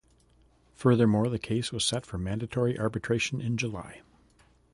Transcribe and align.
Furthermore, 0.73 1.29
the 1.29 1.37
case 1.37 1.71
was 1.71 1.85
set 1.85 2.07
for 2.07 2.17
mandatory 2.17 2.75
arbitration 2.75 3.39
in 3.39 3.55
July. 3.55 4.01